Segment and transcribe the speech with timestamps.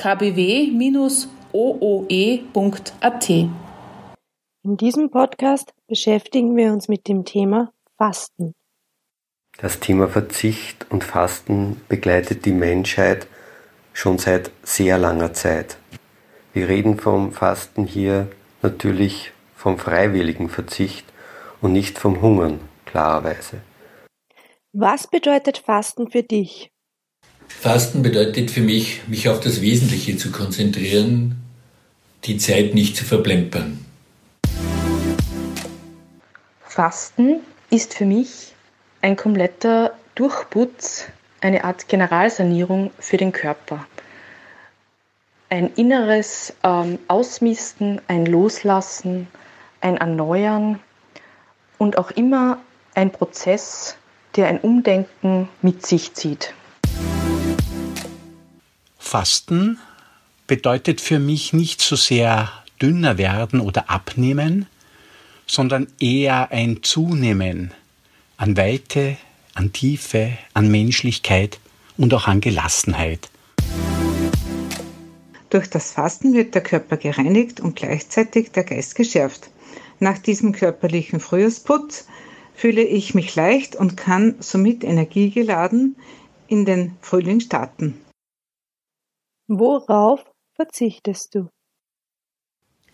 [0.00, 1.28] kbw-ooe.at.
[3.28, 8.54] In diesem Podcast beschäftigen wir uns mit dem Thema Fasten.
[9.58, 13.26] Das Thema Verzicht und Fasten begleitet die Menschheit
[13.92, 15.76] schon seit sehr langer Zeit.
[16.54, 18.28] Wir reden vom Fasten hier
[18.62, 21.04] natürlich vom freiwilligen Verzicht
[21.60, 23.60] und nicht vom Hungern, klarerweise.
[24.72, 26.70] Was bedeutet Fasten für dich?
[27.58, 31.36] Fasten bedeutet für mich, mich auf das Wesentliche zu konzentrieren,
[32.24, 33.84] die Zeit nicht zu verplempern.
[36.64, 38.54] Fasten ist für mich
[39.02, 41.06] ein kompletter Durchputz,
[41.40, 43.86] eine Art Generalsanierung für den Körper.
[45.48, 49.26] Ein inneres ähm, Ausmisten, ein Loslassen,
[49.80, 50.78] ein Erneuern
[51.76, 52.58] und auch immer
[52.94, 53.96] ein Prozess,
[54.36, 56.54] der ein Umdenken mit sich zieht.
[59.10, 59.76] Fasten
[60.46, 62.48] bedeutet für mich nicht so sehr
[62.80, 64.66] dünner werden oder abnehmen,
[65.48, 67.74] sondern eher ein Zunehmen
[68.36, 69.16] an Weite,
[69.54, 71.58] an Tiefe, an Menschlichkeit
[71.96, 73.30] und auch an Gelassenheit.
[75.50, 79.50] Durch das Fasten wird der Körper gereinigt und gleichzeitig der Geist geschärft.
[79.98, 82.06] Nach diesem körperlichen Frühjahrsputz
[82.54, 85.96] fühle ich mich leicht und kann somit energiegeladen
[86.46, 88.00] in den Frühling starten.
[89.52, 90.20] Worauf
[90.54, 91.48] verzichtest du?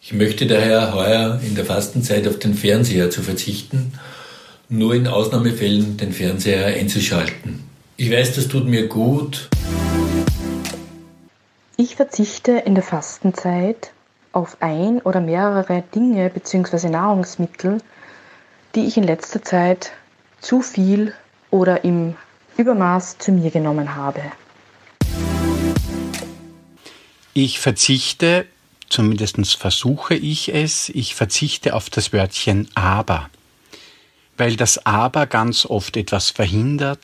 [0.00, 3.98] Ich möchte daher heuer in der Fastenzeit auf den Fernseher zu verzichten,
[4.68, 7.64] nur in Ausnahmefällen den Fernseher einzuschalten.
[7.96, 9.50] Ich weiß, das tut mir gut.
[11.76, 13.90] Ich verzichte in der Fastenzeit
[14.30, 16.88] auf ein oder mehrere Dinge bzw.
[16.88, 17.78] Nahrungsmittel,
[18.76, 19.90] die ich in letzter Zeit
[20.40, 21.14] zu viel
[21.50, 22.14] oder im
[22.56, 24.22] Übermaß zu mir genommen habe.
[27.36, 28.46] Ich verzichte,
[28.88, 33.28] zumindest versuche ich es, ich verzichte auf das Wörtchen aber,
[34.36, 37.00] weil das aber ganz oft etwas verhindert,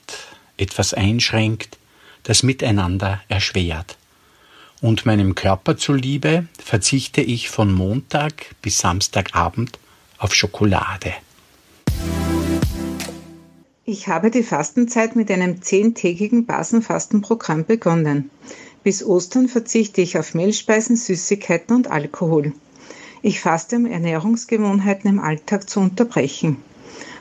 [0.56, 1.78] etwas einschränkt,
[2.22, 3.96] das Miteinander erschwert.
[4.80, 9.80] Und meinem Körper zuliebe verzichte ich von Montag bis Samstagabend
[10.18, 11.12] auf Schokolade.
[13.84, 18.30] Ich habe die Fastenzeit mit einem zehntägigen Basenfastenprogramm begonnen.
[18.82, 22.54] Bis Ostern verzichte ich auf Mehlspeisen, Süßigkeiten und Alkohol.
[23.20, 26.56] Ich faste, um Ernährungsgewohnheiten im Alltag zu unterbrechen.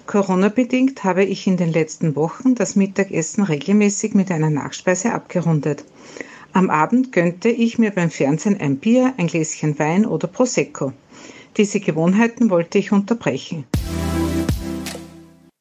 [0.07, 5.83] Corona-bedingt habe ich in den letzten Wochen das Mittagessen regelmäßig mit einer Nachspeise abgerundet.
[6.53, 10.93] Am Abend gönnte ich mir beim Fernsehen ein Bier, ein Gläschen Wein oder Prosecco.
[11.57, 13.65] Diese Gewohnheiten wollte ich unterbrechen.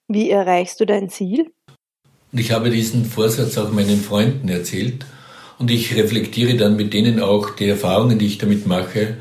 [0.06, 1.50] Wie erreichst du dein Ziel?
[2.30, 5.04] ich habe diesen Vorsatz auch meinen Freunden erzählt
[5.58, 9.16] und ich reflektiere dann mit denen auch die Erfahrungen, die ich damit mache.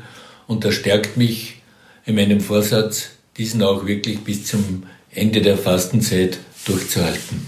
[0.46, 1.62] Und das stärkt mich
[2.06, 7.46] in meinem Vorsatz, diesen auch wirklich bis zum Ende der Fastenzeit durchzuhalten.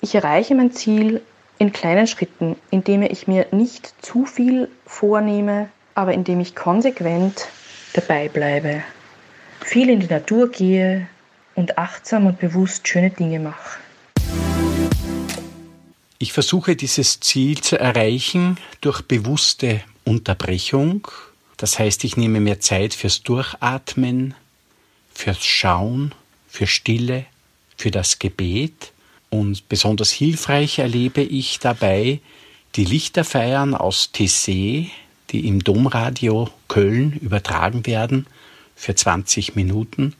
[0.00, 1.22] Ich erreiche mein Ziel
[1.58, 7.48] in kleinen Schritten, indem ich mir nicht zu viel vornehme, aber indem ich konsequent
[7.94, 8.82] dabei bleibe,
[9.60, 11.08] viel in die Natur gehe
[11.54, 13.78] und achtsam und bewusst schöne Dinge mache.
[16.18, 21.08] Ich versuche dieses Ziel zu erreichen durch bewusste Unterbrechung.
[21.56, 24.34] Das heißt, ich nehme mir Zeit fürs Durchatmen,
[25.12, 26.14] fürs Schauen,
[26.48, 27.26] für Stille,
[27.76, 28.92] für das Gebet.
[29.28, 32.20] Und besonders hilfreich erlebe ich dabei
[32.76, 34.90] die Lichterfeiern aus Tessé,
[35.30, 38.26] die im Domradio Köln übertragen werden
[38.76, 40.14] für 20 Minuten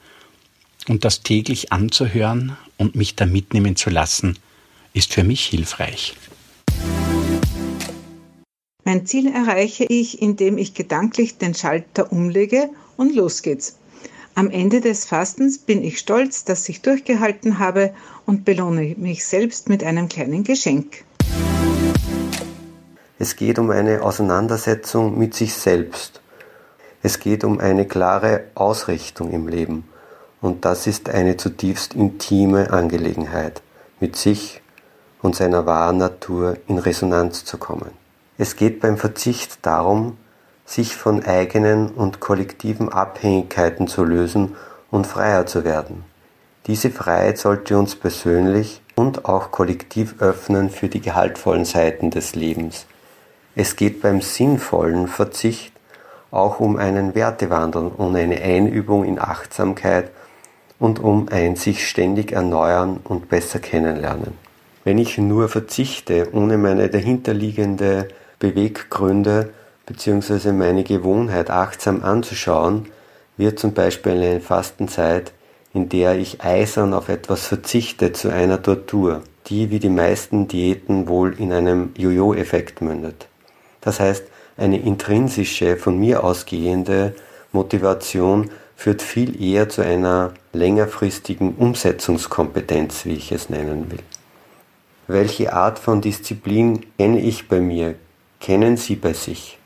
[0.89, 4.39] und das täglich anzuhören und mich da mitnehmen zu lassen,
[4.95, 6.17] ist für mich hilfreich.
[8.85, 13.77] Mein Ziel erreiche ich, indem ich gedanklich den Schalter umlege und los geht's.
[14.37, 17.95] Am Ende des Fastens bin ich stolz, dass ich durchgehalten habe
[18.27, 21.05] und belohne mich selbst mit einem kleinen Geschenk.
[23.19, 26.21] Es geht um eine Auseinandersetzung mit sich selbst.
[27.03, 29.85] Es geht um eine klare Ausrichtung im Leben.
[30.41, 33.63] Und das ist eine zutiefst intime Angelegenheit
[34.01, 34.61] mit sich
[35.25, 37.93] und seiner wahren Natur in Resonanz zu kommen.
[38.37, 40.19] Es geht beim Verzicht darum,
[40.67, 44.55] sich von eigenen und kollektiven Abhängigkeiten zu lösen
[44.91, 46.05] und freier zu werden.
[46.67, 52.85] Diese Freiheit sollte uns persönlich und auch kollektiv öffnen für die gehaltvollen Seiten des Lebens.
[53.55, 55.73] Es geht beim sinnvollen Verzicht
[56.31, 60.11] auch um einen Wertewandel und eine Einübung in Achtsamkeit
[60.79, 64.44] und um ein sich ständig erneuern und besser kennenlernen.
[64.85, 68.09] Wenn ich nur verzichte, ohne meine dahinterliegende
[68.39, 69.51] Beweggründe
[69.87, 70.53] bzw.
[70.53, 72.87] meine Gewohnheit achtsam anzuschauen,
[73.39, 75.33] wird zum Beispiel eine Fastenzeit,
[75.73, 81.09] in der ich eisern auf etwas verzichte, zu einer Tortur, die wie die meisten Diäten
[81.09, 83.27] wohl in einem Jojo-Effekt mündet.
[83.81, 84.25] Das heißt,
[84.57, 87.15] eine intrinsische, von mir ausgehende
[87.53, 94.01] Motivation führt viel eher zu einer längerfristigen Umsetzungskompetenz, wie ich es nennen will.
[95.07, 97.97] Welche Art von Disziplin kenne ich bei mir?
[98.41, 99.59] Kennen Sie bei sich?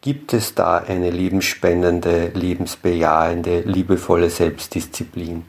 [0.00, 5.44] Gibt es da eine lebensspendende, lebensbejahende, liebevolle Selbstdisziplin?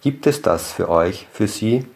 [0.00, 1.86] Gibt es das für euch, für Sie?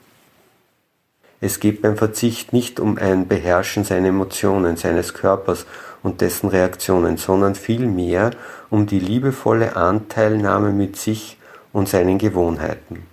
[1.41, 5.67] Es geht beim Verzicht nicht um ein Beherrschen seiner Emotionen, seines Körpers
[6.05, 8.31] und dessen Reaktionen, sondern vielmehr
[8.71, 11.39] um die liebevolle Anteilnahme mit sich
[11.73, 13.12] und seinen Gewohnheiten.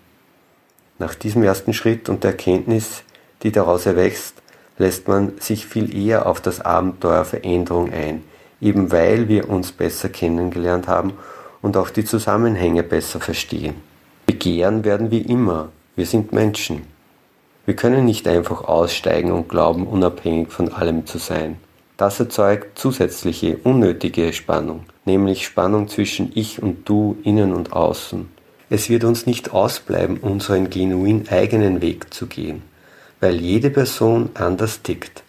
[0.99, 3.03] Nach diesem ersten Schritt und der Erkenntnis,
[3.41, 4.35] die daraus erwächst,
[4.77, 8.23] lässt man sich viel eher auf das Abenteuer Veränderung ein,
[8.59, 11.13] eben weil wir uns besser kennengelernt haben
[11.61, 13.75] und auch die Zusammenhänge besser verstehen.
[14.25, 16.81] Begehren werden wir immer, wir sind Menschen.
[17.65, 21.57] Wir können nicht einfach aussteigen und glauben, unabhängig von allem zu sein.
[21.95, 28.29] Das erzeugt zusätzliche, unnötige Spannung, nämlich Spannung zwischen ich und du, innen und außen.
[28.69, 32.61] Es wird uns nicht ausbleiben, unseren genuin eigenen Weg zu gehen,
[33.19, 35.23] weil jede Person anders tickt.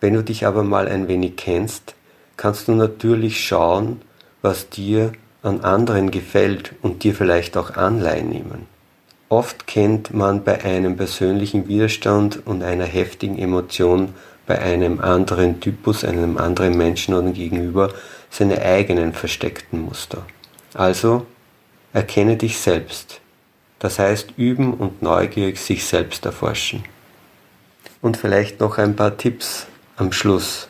[0.00, 1.94] Wenn du dich aber mal ein wenig kennst,
[2.36, 4.00] kannst du natürlich schauen,
[4.42, 5.12] was dir
[5.42, 8.66] an anderen gefällt und dir vielleicht auch Anleihen nehmen.
[9.28, 14.14] Oft kennt man bei einem persönlichen Widerstand und einer heftigen Emotion
[14.46, 17.92] bei einem anderen Typus, einem anderen Menschen oder gegenüber
[18.30, 20.26] seine eigenen versteckten Muster.
[20.74, 21.26] Also
[21.94, 23.22] erkenne dich selbst.
[23.78, 26.84] Das heißt üben und neugierig sich selbst erforschen.
[28.02, 30.68] Und vielleicht noch ein paar Tipps am Schluss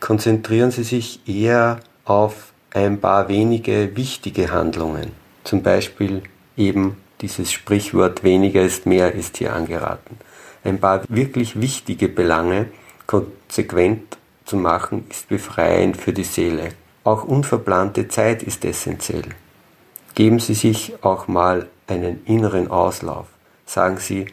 [0.00, 5.12] konzentrieren Sie sich eher auf ein paar wenige wichtige Handlungen.
[5.44, 6.22] Zum Beispiel
[6.56, 10.16] eben dieses Sprichwort weniger ist mehr ist hier angeraten.
[10.64, 12.66] Ein paar wirklich wichtige Belange
[13.06, 16.70] konsequent zu machen, ist befreiend für die Seele.
[17.04, 19.24] Auch unverplante Zeit ist essentiell.
[20.14, 23.26] Geben Sie sich auch mal einen inneren Auslauf.
[23.66, 24.26] Sagen Sie,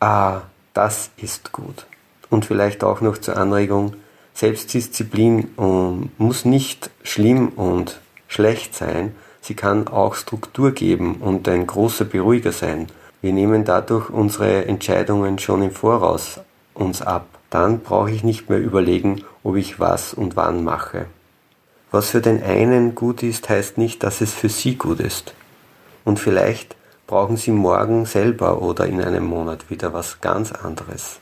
[0.00, 0.42] ah,
[0.74, 1.86] das ist gut.
[2.30, 3.94] Und vielleicht auch noch zur Anregung,
[4.34, 11.66] Selbstdisziplin ähm, muss nicht schlimm und schlecht sein, sie kann auch Struktur geben und ein
[11.66, 12.86] großer Beruhiger sein.
[13.20, 16.40] Wir nehmen dadurch unsere Entscheidungen schon im Voraus
[16.72, 17.26] uns ab.
[17.50, 21.06] Dann brauche ich nicht mehr überlegen, ob ich was und wann mache.
[21.90, 25.34] Was für den einen gut ist, heißt nicht, dass es für sie gut ist.
[26.04, 26.76] Und vielleicht
[27.06, 31.20] brauchen sie morgen selber oder in einem Monat wieder was ganz anderes.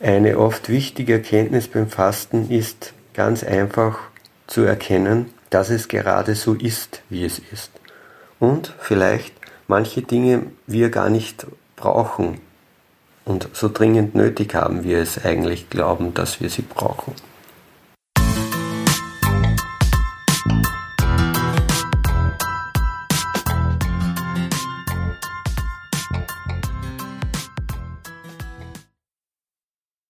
[0.00, 3.98] Eine oft wichtige Erkenntnis beim Fasten ist ganz einfach
[4.46, 7.70] zu erkennen, dass es gerade so ist, wie es ist.
[8.38, 9.34] Und vielleicht
[9.66, 11.46] manche Dinge wir gar nicht
[11.76, 12.40] brauchen
[13.28, 17.12] und so dringend nötig haben wir es eigentlich glauben, dass wir sie brauchen.